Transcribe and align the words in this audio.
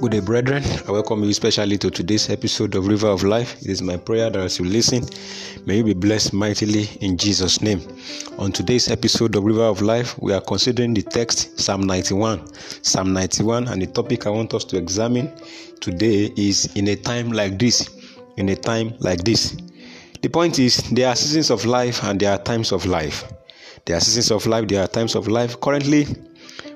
Good 0.00 0.12
day, 0.12 0.20
brethren. 0.20 0.64
I 0.88 0.92
welcome 0.92 1.22
you 1.24 1.28
especially 1.28 1.76
to 1.76 1.90
today's 1.90 2.30
episode 2.30 2.74
of 2.74 2.86
River 2.86 3.08
of 3.08 3.22
Life. 3.22 3.60
It 3.60 3.68
is 3.68 3.82
my 3.82 3.98
prayer 3.98 4.30
that 4.30 4.40
as 4.40 4.58
you 4.58 4.64
listen, 4.64 5.04
may 5.66 5.76
you 5.76 5.84
be 5.84 5.92
blessed 5.92 6.32
mightily 6.32 6.88
in 7.02 7.18
Jesus' 7.18 7.60
name. 7.60 7.82
On 8.38 8.50
today's 8.50 8.90
episode 8.90 9.36
of 9.36 9.44
River 9.44 9.64
of 9.64 9.82
Life, 9.82 10.18
we 10.18 10.32
are 10.32 10.40
considering 10.40 10.94
the 10.94 11.02
text 11.02 11.60
Psalm 11.60 11.82
91. 11.82 12.40
Psalm 12.82 13.12
91, 13.12 13.68
and 13.68 13.82
the 13.82 13.88
topic 13.88 14.26
I 14.26 14.30
want 14.30 14.54
us 14.54 14.64
to 14.64 14.78
examine 14.78 15.30
today 15.82 16.32
is 16.34 16.74
In 16.76 16.88
a 16.88 16.96
Time 16.96 17.30
Like 17.30 17.58
This. 17.58 17.90
In 18.38 18.48
a 18.48 18.56
Time 18.56 18.94
Like 19.00 19.22
This. 19.22 19.54
The 20.22 20.30
point 20.30 20.58
is, 20.58 20.78
there 20.92 21.08
are 21.08 21.16
seasons 21.16 21.50
of 21.50 21.66
life 21.66 22.02
and 22.04 22.18
there 22.18 22.32
are 22.32 22.38
times 22.38 22.72
of 22.72 22.86
life. 22.86 23.30
There 23.84 23.98
are 23.98 24.00
seasons 24.00 24.30
of 24.30 24.46
life, 24.46 24.66
there 24.66 24.82
are 24.82 24.88
times 24.88 25.14
of 25.14 25.28
life. 25.28 25.60
Currently, 25.60 26.06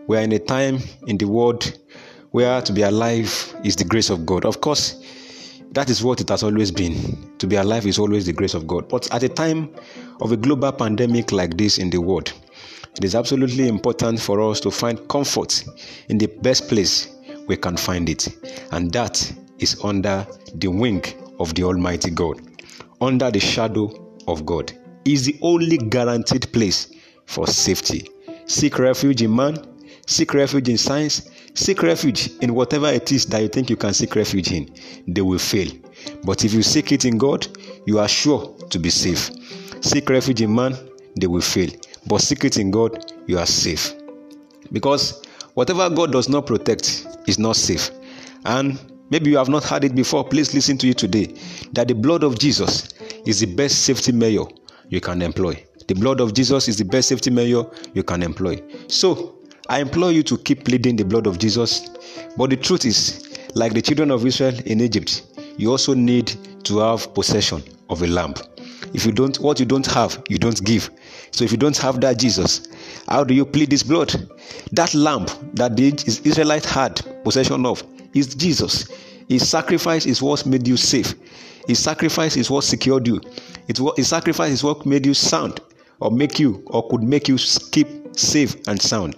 we 0.09 0.19
are 0.19 0.21
in 0.21 0.33
a 0.33 0.39
time 0.39 0.81
in 1.07 1.17
the 1.17 1.25
world 1.27 1.79
where 2.35 2.61
to 2.61 2.73
be 2.73 2.83
alive 2.83 3.55
is 3.63 3.77
the 3.77 3.85
grace 3.85 4.11
of 4.11 4.27
God. 4.27 4.45
Of 4.45 4.61
course, 4.61 5.61
that 5.71 5.89
is 5.89 6.03
what 6.03 6.21
it 6.21 6.29
has 6.31 6.43
always 6.43 6.73
been. 6.73 7.33
To 7.39 7.47
be 7.47 7.55
alive 7.55 7.87
is 7.87 7.97
always 7.97 8.27
the 8.27 8.33
grace 8.33 8.55
of 8.55 8.67
God. 8.67 8.89
But 8.89 9.09
at 9.15 9.23
a 9.23 9.29
time 9.29 9.73
of 10.21 10.33
a 10.33 10.37
global 10.37 10.73
pandemic 10.73 11.31
like 11.31 11.57
this 11.57 11.79
in 11.79 11.91
the 11.91 11.99
world, 11.99 12.33
it 12.97 13.05
is 13.05 13.15
absolutely 13.15 13.69
important 13.69 14.21
for 14.21 14.41
us 14.51 14.59
to 14.63 14.73
find 14.73 15.07
comfort 15.07 15.65
in 16.09 16.19
the 16.19 16.27
best 16.27 16.67
place 16.67 17.15
we 17.47 17.57
can 17.57 17.77
find 17.77 18.09
it, 18.09 18.27
and 18.73 18.91
that 18.91 19.33
is 19.61 19.79
under 19.85 20.27
the 20.57 20.67
wing 20.67 21.05
of 21.39 21.55
the 21.55 21.63
Almighty 21.63 22.11
God, 22.11 22.41
under 23.01 23.31
the 23.31 23.39
shadow 23.39 23.93
of 24.27 24.45
God. 24.45 24.73
Is 25.05 25.25
the 25.25 25.39
only 25.41 25.79
guaranteed 25.79 26.53
place 26.53 26.93
for 27.27 27.47
safety. 27.47 28.09
Seek 28.47 28.81
refuge 28.81 29.23
in 29.23 29.37
man, 29.37 29.74
seek 30.07 30.35
refuge 30.35 30.69
in 30.69 30.79
science, 30.79 31.29
Seek 31.57 31.83
refuge 31.85 32.31
in 32.41 32.53
whatever 32.53 32.89
it 32.89 33.13
is 33.13 33.27
that 33.27 33.41
you 33.41 33.47
think 33.47 33.71
you 33.71 33.77
can 33.77 33.95
seek 33.95 34.17
refuge 34.17 34.51
in. 34.51 34.69
They 35.07 35.23
will 35.23 35.39
fail. 35.39 35.71
But 36.25 36.45
if 36.45 36.53
you 36.53 36.65
seek 36.65 36.91
it 36.91 37.05
in 37.05 37.17
God, 37.17 37.47
you 37.87 38.01
are 38.01 38.09
sure 38.09 38.57
to 38.71 38.79
be 38.81 38.91
safe. 38.91 39.31
Seek 39.81 40.11
refuge 40.11 40.43
in 40.43 40.53
man, 40.53 40.77
they 41.15 41.29
will 41.29 41.41
fail. 41.41 41.71
But 42.09 42.23
seek 42.23 42.45
it 42.45 42.59
in 42.59 42.73
God, 42.73 43.13
you 43.29 43.39
are 43.39 43.47
safe. 43.47 43.95
Because 44.73 45.23
whatever 45.55 45.89
God 45.89 46.11
does 46.11 46.29
not 46.29 46.45
protect 46.45 47.07
is 47.29 47.39
not 47.39 47.55
safe. 47.55 47.93
And 48.45 48.81
maybe 49.11 49.31
you 49.31 49.39
have 49.39 49.49
not 49.49 49.63
heard 49.63 49.85
it 49.85 49.95
before. 49.95 50.25
Please 50.25 50.53
listen 50.55 50.77
to 50.79 50.89
it 50.89 50.99
today. 50.99 51.35
That 51.73 51.87
the 51.87 51.95
blood 51.95 52.25
of 52.25 52.41
Jesus 52.41 52.89
is 53.27 53.39
the 53.39 53.55
best 53.55 53.85
safety 53.85 54.11
measure 54.11 54.47
you 54.89 55.01
can 55.01 55.23
employ. 55.23 55.65
The 55.87 55.95
blood 55.95 56.19
of 56.19 56.35
Jesus 56.35 56.67
is 56.67 56.79
the 56.79 56.85
best 56.85 57.11
safety 57.11 57.31
measure 57.31 57.65
you 57.93 58.03
can 58.03 58.25
employ. 58.25 58.61
So, 58.89 59.39
I 59.69 59.81
implore 59.81 60.13
you 60.13 60.23
to 60.25 60.37
keep 60.37 60.65
pleading 60.65 60.97
the 60.97 61.05
blood 61.05 61.27
of 61.27 61.39
Jesus. 61.39 61.91
But 62.37 62.51
the 62.51 62.57
truth 62.57 62.85
is, 62.85 63.39
like 63.55 63.73
the 63.73 63.81
children 63.81 64.11
of 64.11 64.27
Israel 64.27 64.55
in 64.67 64.81
Egypt, 64.81 65.23
you 65.57 65.71
also 65.71 65.95
need 65.95 66.37
to 66.65 66.79
have 66.79 67.15
possession 67.15 67.63
of 67.89 68.03
a 68.03 68.07
lamb. 68.07 68.35
If 68.93 69.07
you 69.07 69.13
don't, 69.13 69.39
what 69.41 69.59
you 69.59 69.67
don't 69.67 69.87
have, 69.87 70.23
you 70.29 70.39
don't 70.39 70.63
give. 70.65 70.91
So 71.31 71.45
if 71.45 71.51
you 71.51 71.57
don't 71.57 71.77
have 71.79 72.01
that 72.03 72.19
Jesus, 72.19 72.69
how 73.09 73.25
do 73.25 73.35
you 73.35 73.45
plead 73.47 73.71
this 73.71 73.83
blood? 73.83 74.15
That 74.73 74.95
lamb 74.95 75.27
that 75.55 75.77
the 75.77 75.95
Israelites 76.25 76.71
had 76.71 77.01
possession 77.25 77.65
of 77.65 77.83
is 78.13 78.35
Jesus. 78.35 78.89
His 79.29 79.49
sacrifice 79.49 80.05
is 80.05 80.21
what 80.21 80.45
made 80.45 80.69
you 80.69 80.77
safe. 80.77 81.15
His 81.67 81.79
sacrifice 81.79 82.37
is 82.37 82.51
what 82.51 82.65
secured 82.65 83.07
you. 83.07 83.21
His 83.97 84.09
sacrifice 84.09 84.53
is 84.53 84.63
what 84.63 84.85
made 84.85 85.07
you 85.07 85.15
sound, 85.15 85.61
or 86.01 86.11
make 86.11 86.39
you, 86.39 86.63
or 86.67 86.87
could 86.89 87.03
make 87.03 87.29
you 87.29 87.39
keep 87.73 87.89
safe 88.19 88.57
and 88.69 88.81
sound. 88.81 89.17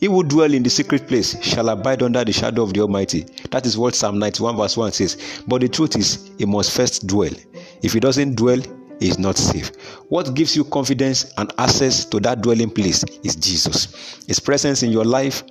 He 0.00 0.06
who 0.06 0.22
dwell 0.22 0.52
in 0.52 0.62
the 0.62 0.70
secret 0.70 1.08
place 1.08 1.42
shall 1.42 1.68
abide 1.68 2.02
under 2.02 2.24
the 2.24 2.32
shadow 2.32 2.62
of 2.62 2.74
the 2.74 2.80
Almighty. 2.80 3.26
That 3.50 3.64
is 3.66 3.78
what 3.78 3.94
Psalm 3.94 4.18
91 4.18 4.56
verse 4.56 4.76
1 4.76 4.92
says. 4.92 5.42
But 5.46 5.62
the 5.62 5.68
truth 5.68 5.96
is, 5.96 6.30
he 6.38 6.44
must 6.44 6.72
first 6.76 7.06
dwell. 7.06 7.32
If 7.82 7.92
he 7.92 8.00
doesn't 8.00 8.36
dwell, 8.36 8.60
he 9.00 9.08
is 9.08 9.18
not 9.18 9.36
safe. 9.36 9.74
What 10.08 10.34
gives 10.34 10.56
you 10.56 10.64
confidence 10.64 11.32
and 11.38 11.52
access 11.58 12.04
to 12.06 12.20
that 12.20 12.42
dwelling 12.42 12.70
place 12.70 13.04
is 13.22 13.36
Jesus. 13.36 14.24
His 14.26 14.40
presence 14.40 14.82
in 14.82 14.90
your 14.90 15.04
life 15.04 15.42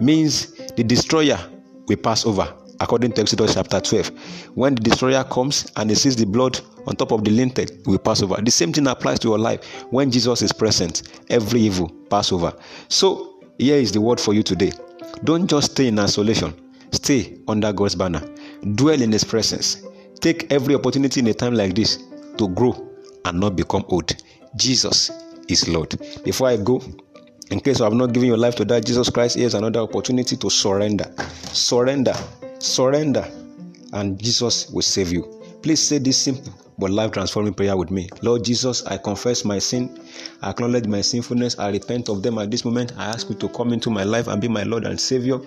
means 0.00 0.52
the 0.76 0.84
destroyer 0.84 1.38
will 1.86 1.96
pass 1.96 2.26
over 2.26 2.52
according 2.80 3.12
to 3.12 3.22
Exodus 3.22 3.54
chapter 3.54 3.80
12. 3.80 4.08
When 4.54 4.74
the 4.74 4.82
destroyer 4.82 5.24
comes 5.24 5.70
and 5.76 5.90
he 5.90 5.96
sees 5.96 6.16
the 6.16 6.26
blood 6.26 6.60
on 6.86 6.96
top 6.96 7.12
of 7.12 7.24
the 7.24 7.30
lintel, 7.30 7.66
will 7.86 7.98
pass 7.98 8.22
over. 8.22 8.40
The 8.40 8.50
same 8.50 8.72
thing 8.72 8.86
applies 8.86 9.18
to 9.20 9.28
your 9.28 9.38
life. 9.38 9.64
When 9.90 10.10
Jesus 10.10 10.42
is 10.42 10.52
present, 10.52 11.24
every 11.30 11.60
evil 11.60 11.90
pass 12.10 12.32
over. 12.32 12.52
So 12.88 13.40
here 13.58 13.76
is 13.76 13.92
the 13.92 14.00
word 14.00 14.20
for 14.20 14.34
you 14.34 14.42
today. 14.42 14.72
Don't 15.24 15.48
just 15.48 15.72
stay 15.72 15.88
in 15.88 15.98
isolation, 15.98 16.54
stay 16.92 17.38
under 17.48 17.72
God's 17.72 17.94
banner. 17.94 18.22
Dwell 18.74 19.00
in 19.00 19.12
His 19.12 19.24
presence. 19.24 19.82
Take 20.20 20.52
every 20.52 20.74
opportunity 20.74 21.20
in 21.20 21.26
a 21.28 21.34
time 21.34 21.54
like 21.54 21.74
this 21.74 22.04
to 22.38 22.48
grow 22.48 22.88
and 23.24 23.40
not 23.40 23.56
become 23.56 23.84
old. 23.88 24.14
Jesus 24.56 25.10
is 25.48 25.68
Lord. 25.68 25.98
Before 26.24 26.48
I 26.48 26.56
go, 26.56 26.82
in 27.50 27.60
case 27.60 27.78
you 27.78 27.84
have 27.84 27.94
not 27.94 28.12
given 28.12 28.28
your 28.28 28.38
life 28.38 28.56
to 28.56 28.64
that 28.66 28.84
Jesus 28.84 29.10
Christ, 29.10 29.36
here's 29.36 29.54
another 29.54 29.80
opportunity 29.80 30.36
to 30.36 30.50
surrender. 30.50 31.12
Surrender. 31.52 32.14
Surrender. 32.58 33.28
And 33.92 34.18
Jesus 34.22 34.70
will 34.70 34.82
save 34.82 35.12
you. 35.12 35.42
Please 35.62 35.80
say 35.80 35.98
this 35.98 36.18
simple 36.18 36.52
but 36.78 36.90
life 36.90 37.12
transforming 37.12 37.54
prayer 37.54 37.76
with 37.76 37.90
me. 37.90 38.08
Lord 38.22 38.44
Jesus, 38.44 38.84
I 38.86 38.98
confess 38.98 39.44
my 39.44 39.58
sin. 39.58 39.98
I 40.42 40.50
acknowledge 40.50 40.86
my 40.86 41.00
sinfulness. 41.00 41.58
I 41.58 41.70
repent 41.70 42.08
of 42.08 42.22
them 42.22 42.38
at 42.38 42.50
this 42.50 42.64
moment. 42.64 42.92
I 42.96 43.06
ask 43.06 43.28
you 43.28 43.34
to 43.36 43.48
come 43.48 43.72
into 43.72 43.90
my 43.90 44.04
life 44.04 44.28
and 44.28 44.40
be 44.40 44.48
my 44.48 44.62
Lord 44.62 44.84
and 44.84 45.00
Savior. 45.00 45.38